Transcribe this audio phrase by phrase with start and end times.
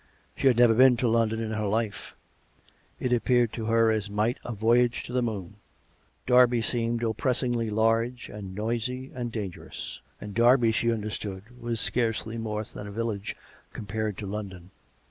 [0.35, 2.15] She had never been to London in her life;
[2.99, 5.57] it appeared to her as might a voyage to the moon.
[6.25, 12.39] Derby seemed oppressingly large and noisy and danger ous; and Derby, she understood, was scarcely
[12.39, 13.35] more than a village
[13.73, 14.71] compared to London.